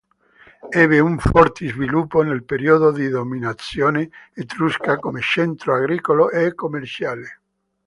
Ebbe 0.81 0.99
un 0.99 1.19
forte 1.19 1.67
sviluppo 1.67 2.23
nel 2.23 2.43
periodo 2.43 2.91
di 2.91 3.07
dominazione 3.07 4.09
etrusca, 4.33 4.97
come 4.97 5.21
centro 5.21 5.75
agricolo 5.75 6.31
e 6.31 6.55
commerciale. 6.55 7.41